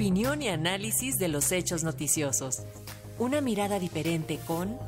Opinión 0.00 0.40
y 0.40 0.48
análisis 0.48 1.18
de 1.18 1.28
los 1.28 1.52
hechos 1.52 1.84
noticiosos. 1.84 2.64
Una 3.18 3.42
mirada 3.42 3.78
diferente 3.78 4.40
con 4.46 4.78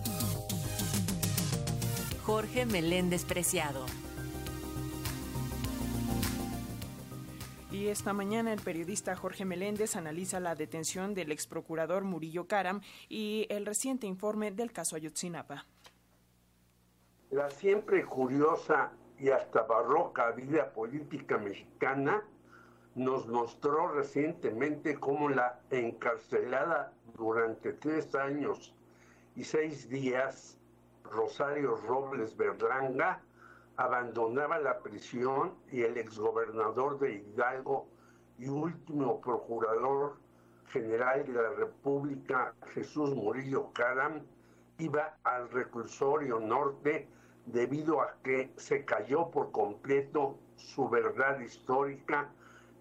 Jorge 2.24 2.64
Meléndez 2.64 3.26
Preciado. 3.26 3.84
Y 7.70 7.88
esta 7.88 8.14
mañana 8.14 8.54
el 8.54 8.62
periodista 8.62 9.14
Jorge 9.14 9.44
Meléndez 9.44 9.96
analiza 9.96 10.40
la 10.40 10.54
detención 10.54 11.12
del 11.12 11.30
ex 11.30 11.46
procurador 11.46 12.04
Murillo 12.04 12.46
Karam 12.46 12.80
y 13.10 13.46
el 13.50 13.66
reciente 13.66 14.06
informe 14.06 14.50
del 14.50 14.72
caso 14.72 14.96
Ayotzinapa. 14.96 15.66
La 17.30 17.50
siempre 17.50 18.06
curiosa 18.06 18.92
y 19.18 19.28
hasta 19.28 19.60
barroca 19.64 20.30
vida 20.30 20.72
política 20.72 21.36
mexicana 21.36 22.24
nos 22.94 23.26
mostró 23.26 23.88
recientemente 23.88 24.98
cómo 24.98 25.28
la 25.28 25.60
encarcelada 25.70 26.92
durante 27.16 27.72
tres 27.72 28.14
años 28.14 28.74
y 29.34 29.44
seis 29.44 29.88
días 29.88 30.58
Rosario 31.04 31.76
Robles 31.76 32.36
Berlanga 32.36 33.22
abandonaba 33.76 34.58
la 34.58 34.80
prisión 34.80 35.54
y 35.70 35.82
el 35.82 35.96
exgobernador 35.96 36.98
de 36.98 37.14
Hidalgo 37.14 37.86
y 38.38 38.48
último 38.48 39.20
procurador 39.20 40.16
general 40.66 41.26
de 41.26 41.32
la 41.32 41.50
República, 41.50 42.54
Jesús 42.74 43.14
Murillo 43.14 43.72
Caram, 43.72 44.22
iba 44.78 45.16
al 45.24 45.50
reclusorio 45.50 46.40
norte 46.40 47.08
debido 47.46 48.00
a 48.00 48.16
que 48.22 48.52
se 48.56 48.84
cayó 48.84 49.30
por 49.30 49.50
completo 49.50 50.38
su 50.56 50.88
verdad 50.88 51.40
histórica 51.40 52.30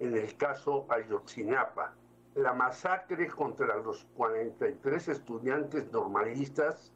en 0.01 0.17
el 0.17 0.35
caso 0.35 0.87
Ayotzinapa. 0.89 1.93
La 2.33 2.53
masacre 2.53 3.27
contra 3.27 3.77
los 3.77 4.03
43 4.15 5.09
estudiantes 5.09 5.91
normalistas 5.91 6.91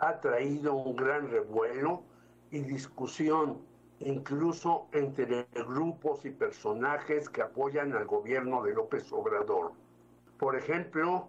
ha 0.00 0.20
traído 0.20 0.74
un 0.74 0.96
gran 0.96 1.30
revuelo 1.30 2.02
y 2.50 2.60
discusión, 2.60 3.58
incluso 4.00 4.88
entre 4.90 5.46
grupos 5.54 6.24
y 6.24 6.30
personajes 6.30 7.28
que 7.28 7.42
apoyan 7.42 7.92
al 7.92 8.06
gobierno 8.06 8.64
de 8.64 8.74
López 8.74 9.12
Obrador. 9.12 9.72
Por 10.36 10.56
ejemplo, 10.56 11.28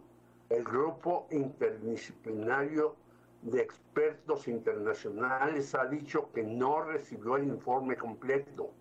el 0.49 0.63
grupo 0.63 1.27
interdisciplinario 1.29 2.95
de 3.43 3.61
expertos 3.61 4.47
internacionales 4.47 5.75
ha 5.75 5.85
dicho 5.85 6.31
que 6.31 6.41
no 6.41 6.81
recibió 6.81 7.35
el 7.35 7.43
informe 7.43 7.95
completo. 7.95 8.71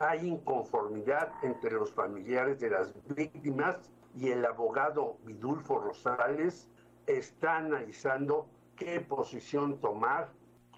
Hay 0.00 0.26
inconformidad 0.26 1.32
entre 1.42 1.70
los 1.70 1.92
familiares 1.92 2.58
de 2.58 2.70
las 2.70 2.92
víctimas 3.14 3.78
y 4.16 4.30
el 4.30 4.44
abogado 4.44 5.18
Vidulfo 5.24 5.78
Rosales 5.78 6.68
está 7.06 7.58
analizando 7.58 8.46
qué 8.76 9.00
posición 9.00 9.78
tomar. 9.78 10.30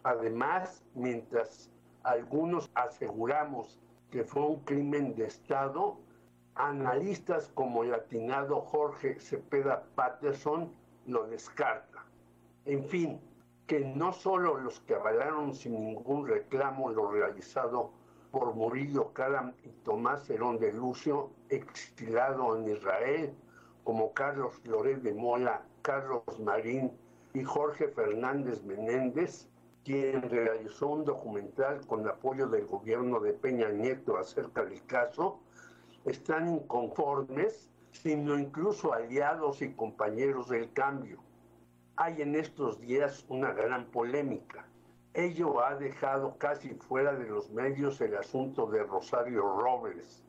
Además, 0.02 0.84
mientras 0.94 1.70
algunos 2.02 2.70
aseguramos 2.74 3.80
que 4.10 4.22
fue 4.22 4.42
un 4.42 4.60
crimen 4.64 5.14
de 5.14 5.26
Estado, 5.26 5.98
analistas 6.54 7.50
como 7.54 7.84
el 7.84 7.94
atinado 7.94 8.60
Jorge 8.60 9.18
Cepeda 9.18 9.84
Patterson 9.94 10.70
lo 11.06 11.26
descarta. 11.26 12.04
En 12.66 12.84
fin, 12.84 13.20
que 13.66 13.80
no 13.80 14.12
solo 14.12 14.58
los 14.58 14.80
que 14.80 14.94
avalaron 14.94 15.54
sin 15.54 15.84
ningún 15.84 16.26
reclamo 16.26 16.90
lo 16.90 17.10
realizado 17.10 17.90
por 18.30 18.54
Murillo 18.54 19.12
Caram 19.12 19.52
y 19.64 19.68
Tomás 19.84 20.28
Herón 20.28 20.58
de 20.58 20.72
Lucio, 20.72 21.30
exilado 21.48 22.56
en 22.56 22.68
Israel, 22.68 23.34
como 23.84 24.12
Carlos 24.12 24.60
Loret 24.64 25.02
de 25.02 25.14
Mola, 25.14 25.62
Carlos 25.82 26.22
Marín 26.40 26.90
y 27.34 27.44
Jorge 27.44 27.88
Fernández 27.88 28.62
Menéndez, 28.64 29.48
quien 29.84 30.22
realizó 30.22 30.88
un 30.88 31.04
documental 31.04 31.86
con 31.86 32.08
apoyo 32.08 32.48
del 32.48 32.66
gobierno 32.66 33.20
de 33.20 33.32
Peña 33.32 33.68
Nieto 33.68 34.16
acerca 34.18 34.64
del 34.64 34.84
caso, 34.86 35.38
están 36.04 36.48
inconformes, 36.48 37.70
sino 37.92 38.38
incluso 38.38 38.92
aliados 38.92 39.62
y 39.62 39.72
compañeros 39.74 40.48
del 40.48 40.72
cambio. 40.72 41.18
Hay 41.96 42.20
en 42.22 42.34
estos 42.34 42.80
días 42.80 43.24
una 43.28 43.52
gran 43.52 43.86
polémica. 43.86 44.66
Ello 45.16 45.64
ha 45.64 45.74
dejado 45.76 46.36
casi 46.36 46.74
fuera 46.74 47.14
de 47.14 47.24
los 47.24 47.50
medios 47.50 48.02
el 48.02 48.18
asunto 48.18 48.66
de 48.66 48.82
Rosario 48.82 49.40
Robles, 49.40 50.22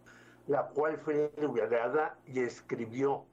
la 0.47 0.69
cual 0.69 0.97
fue 0.97 1.29
liberada 1.37 2.17
y 2.25 2.39
escribió, 2.39 3.25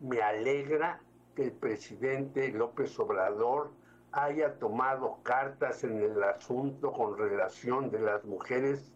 me 0.00 0.22
alegra 0.22 1.02
que 1.36 1.44
el 1.44 1.52
presidente 1.52 2.48
López 2.48 2.98
Obrador 2.98 3.72
haya 4.12 4.58
tomado 4.58 5.18
cartas 5.22 5.84
en 5.84 6.00
el 6.00 6.22
asunto 6.22 6.90
con 6.92 7.18
relación 7.18 7.90
de 7.90 8.00
las 8.00 8.24
mujeres 8.24 8.90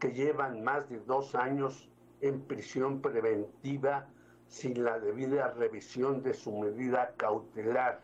que 0.00 0.10
llevan 0.10 0.64
más 0.64 0.88
de 0.90 0.98
dos 0.98 1.36
años 1.36 1.88
en 2.22 2.40
prisión 2.40 3.00
preventiva 3.00 4.08
sin 4.48 4.82
la 4.82 4.98
debida 4.98 5.52
revisión 5.52 6.24
de 6.24 6.34
su 6.34 6.50
medida 6.58 7.14
cautelar 7.16 8.00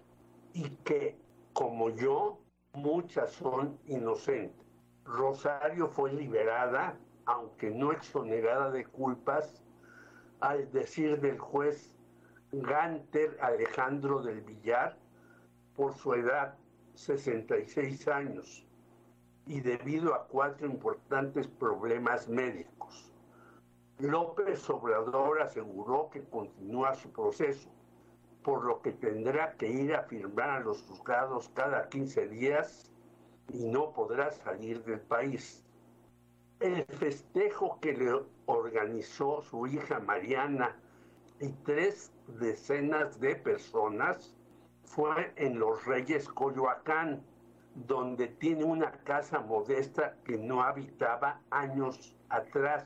y 0.52 0.70
que, 0.84 1.18
como 1.52 1.90
yo, 1.90 2.38
muchas 2.74 3.32
son 3.32 3.78
inocentes. 3.86 4.66
Rosario 5.04 5.88
fue 5.88 6.12
liberada, 6.12 6.98
aunque 7.26 7.70
no 7.70 7.92
exonerada 7.92 8.70
de 8.70 8.84
culpas, 8.84 9.62
al 10.40 10.70
decir 10.70 11.20
del 11.20 11.38
juez 11.38 11.94
Ganter 12.52 13.36
Alejandro 13.40 14.22
del 14.22 14.40
Villar 14.40 14.96
por 15.74 15.94
su 15.94 16.14
edad, 16.14 16.56
66 16.94 18.08
años, 18.08 18.66
y 19.46 19.60
debido 19.60 20.14
a 20.14 20.26
cuatro 20.26 20.66
importantes 20.66 21.46
problemas 21.46 22.28
médicos. 22.28 23.12
López 23.98 24.68
Obrador 24.70 25.42
aseguró 25.42 26.08
que 26.10 26.22
continúa 26.24 26.94
su 26.94 27.10
proceso, 27.10 27.68
por 28.42 28.64
lo 28.64 28.80
que 28.80 28.92
tendrá 28.92 29.52
que 29.54 29.68
ir 29.68 29.94
a 29.94 30.02
firmar 30.04 30.50
a 30.50 30.60
los 30.60 30.82
juzgados 30.82 31.50
cada 31.54 31.88
15 31.88 32.28
días 32.28 32.90
y 33.52 33.64
no 33.64 33.92
podrá 33.92 34.30
salir 34.30 34.82
del 34.84 35.00
país. 35.00 35.64
El 36.60 36.84
festejo 36.84 37.78
que 37.80 37.92
le 37.92 38.20
organizó 38.46 39.42
su 39.42 39.66
hija 39.66 40.00
Mariana 40.00 40.76
y 41.40 41.48
tres 41.64 42.12
decenas 42.38 43.20
de 43.20 43.36
personas 43.36 44.34
fue 44.82 45.32
en 45.36 45.58
Los 45.58 45.84
Reyes 45.84 46.28
Coyoacán, 46.28 47.22
donde 47.86 48.26
tiene 48.26 48.64
una 48.64 48.90
casa 49.04 49.40
modesta 49.40 50.16
que 50.24 50.36
no 50.36 50.62
habitaba 50.62 51.40
años 51.50 52.16
atrás, 52.28 52.84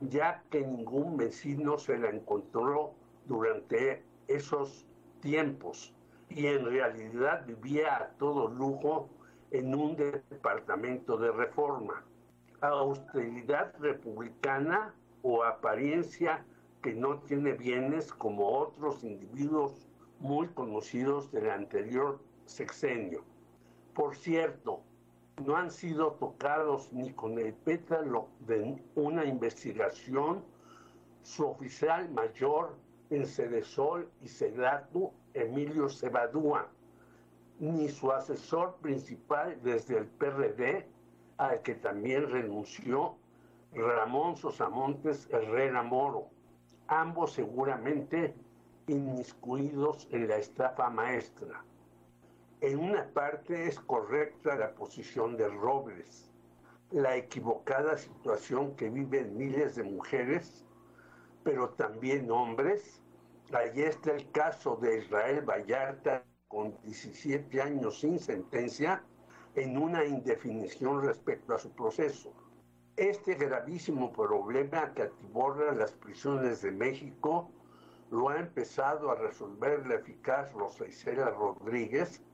ya 0.00 0.42
que 0.50 0.66
ningún 0.66 1.16
vecino 1.16 1.78
se 1.78 1.98
la 1.98 2.08
encontró 2.08 2.94
durante 3.26 4.02
esos 4.36 4.86
tiempos 5.20 5.92
y 6.28 6.46
en 6.46 6.64
realidad 6.64 7.46
vivía 7.46 7.96
a 7.96 8.08
todo 8.18 8.48
lujo 8.48 9.08
en 9.50 9.74
un 9.74 9.96
departamento 9.96 11.16
de 11.16 11.32
reforma. 11.32 12.04
Austeridad 12.60 13.74
republicana 13.78 14.94
o 15.22 15.44
apariencia 15.44 16.44
que 16.82 16.94
no 16.94 17.18
tiene 17.20 17.52
bienes 17.52 18.12
como 18.12 18.48
otros 18.48 19.02
individuos 19.04 19.88
muy 20.20 20.48
conocidos 20.48 21.30
del 21.32 21.50
anterior 21.50 22.18
sexenio. 22.46 23.22
Por 23.94 24.16
cierto, 24.16 24.82
no 25.44 25.56
han 25.56 25.70
sido 25.70 26.12
tocados 26.12 26.92
ni 26.92 27.12
con 27.12 27.38
el 27.38 27.52
pétalo 27.52 28.28
de 28.40 28.82
una 28.94 29.24
investigación 29.24 30.44
su 31.22 31.46
oficial 31.46 32.08
mayor 32.10 32.76
en 33.10 33.26
Cedesol 33.26 34.10
y 34.22 34.28
Sedatu, 34.28 35.12
Emilio 35.34 35.88
Cebadúa, 35.88 36.68
ni 37.58 37.88
su 37.88 38.10
asesor 38.12 38.76
principal 38.76 39.58
desde 39.62 39.98
el 39.98 40.06
PRD, 40.06 40.86
al 41.38 41.62
que 41.62 41.74
también 41.74 42.30
renunció 42.30 43.16
Ramón 43.72 44.36
Sosamontes 44.36 45.28
Herrera 45.30 45.82
Moro 45.82 46.30
ambos 46.88 47.32
seguramente 47.32 48.34
inmiscuidos 48.86 50.06
en 50.10 50.28
la 50.28 50.36
estafa 50.36 50.88
maestra. 50.90 51.64
En 52.60 52.78
una 52.78 53.06
parte 53.12 53.66
es 53.66 53.78
correcta 53.80 54.56
la 54.56 54.72
posición 54.72 55.36
de 55.36 55.48
Robles, 55.48 56.30
la 56.90 57.16
equivocada 57.16 57.96
situación 57.98 58.76
que 58.76 58.88
viven 58.88 59.36
miles 59.36 59.76
de 59.76 59.82
mujeres, 59.82 60.64
pero 61.46 61.68
también 61.68 62.28
hombres. 62.28 63.00
Allí 63.52 63.82
está 63.82 64.10
el 64.16 64.28
caso 64.32 64.74
de 64.82 64.98
Israel 64.98 65.48
Vallarta 65.48 66.24
con 66.48 66.76
17 66.82 67.62
años 67.62 68.00
sin 68.00 68.18
sentencia 68.18 69.04
en 69.54 69.78
una 69.78 70.04
indefinición 70.04 71.02
respecto 71.02 71.54
a 71.54 71.58
su 71.60 71.70
proceso. 71.70 72.32
Este 72.96 73.34
gravísimo 73.36 74.12
problema 74.12 74.92
que 74.92 75.02
atiborra 75.02 75.72
las 75.72 75.92
prisiones 75.92 76.62
de 76.62 76.72
México 76.72 77.48
lo 78.10 78.28
ha 78.30 78.40
empezado 78.40 79.12
a 79.12 79.14
resolver 79.14 79.86
la 79.86 79.94
eficaz 79.94 80.52
Rosa 80.52 80.84
Isela 80.84 81.30
Rodríguez, 81.30 82.24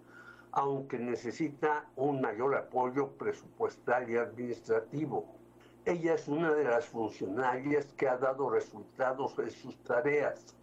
aunque 0.52 0.98
necesita 0.98 1.86
un 1.96 2.22
mayor 2.22 2.54
apoyo 2.54 3.10
presupuestal 3.18 4.08
y 4.08 4.16
administrativo. 4.16 5.41
Ella 5.84 6.14
es 6.14 6.28
una 6.28 6.52
de 6.52 6.62
las 6.62 6.86
funcionarias 6.86 7.92
que 7.94 8.06
ha 8.06 8.16
dado 8.16 8.48
resultados 8.48 9.36
en 9.40 9.50
sus 9.50 9.76
tareas. 9.82 10.54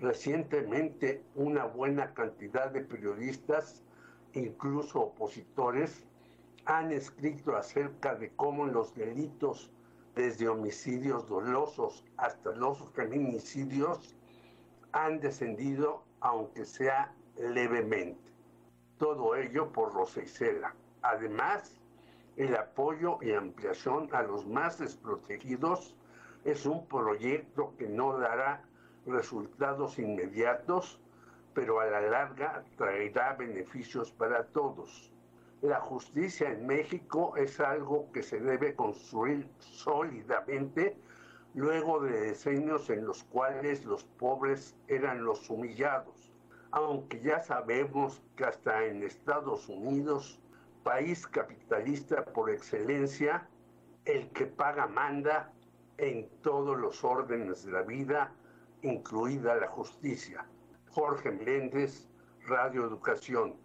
Recientemente, 0.00 1.22
una 1.34 1.66
buena 1.66 2.14
cantidad 2.14 2.70
de 2.70 2.80
periodistas, 2.80 3.82
incluso 4.32 5.00
opositores, 5.00 6.06
han 6.64 6.92
escrito 6.92 7.54
acerca 7.54 8.14
de 8.14 8.30
cómo 8.36 8.64
los 8.64 8.94
delitos, 8.94 9.70
desde 10.14 10.48
homicidios 10.48 11.28
dolosos 11.28 12.02
hasta 12.16 12.52
los 12.52 12.78
feminicidios, 12.92 14.16
han 14.92 15.20
descendido, 15.20 16.04
aunque 16.20 16.64
sea 16.64 17.12
levemente. 17.36 18.32
Todo 18.96 19.36
ello 19.36 19.70
por 19.72 19.92
Rosa 19.92 20.22
Isela. 20.22 20.74
Además, 21.02 21.78
el 22.36 22.56
apoyo 22.56 23.18
y 23.22 23.32
ampliación 23.32 24.08
a 24.12 24.22
los 24.22 24.46
más 24.46 24.78
desprotegidos 24.78 25.94
es 26.44 26.66
un 26.66 26.86
proyecto 26.86 27.74
que 27.78 27.88
no 27.88 28.18
dará 28.18 28.64
resultados 29.06 29.98
inmediatos, 29.98 31.00
pero 31.54 31.80
a 31.80 31.86
la 31.86 32.00
larga 32.00 32.64
traerá 32.76 33.34
beneficios 33.34 34.10
para 34.10 34.44
todos. 34.48 35.12
La 35.62 35.80
justicia 35.80 36.50
en 36.50 36.66
México 36.66 37.36
es 37.36 37.60
algo 37.60 38.10
que 38.12 38.22
se 38.22 38.40
debe 38.40 38.74
construir 38.74 39.48
sólidamente 39.60 40.96
luego 41.54 42.00
de 42.00 42.20
decenios 42.20 42.90
en 42.90 43.06
los 43.06 43.22
cuales 43.24 43.84
los 43.84 44.04
pobres 44.04 44.76
eran 44.88 45.24
los 45.24 45.48
humillados, 45.48 46.32
aunque 46.72 47.20
ya 47.20 47.40
sabemos 47.40 48.20
que 48.36 48.44
hasta 48.44 48.84
en 48.84 49.04
Estados 49.04 49.68
Unidos, 49.68 50.40
país 50.84 51.26
capitalista 51.26 52.24
por 52.24 52.50
excelencia, 52.50 53.48
el 54.04 54.30
que 54.30 54.46
paga 54.46 54.86
manda 54.86 55.52
en 55.96 56.28
todos 56.42 56.78
los 56.78 57.02
órdenes 57.02 57.64
de 57.64 57.72
la 57.72 57.82
vida, 57.82 58.32
incluida 58.82 59.56
la 59.56 59.68
justicia. 59.68 60.46
Jorge 60.90 61.32
Meléndez, 61.32 62.06
Radio 62.46 62.84
Educación. 62.84 63.63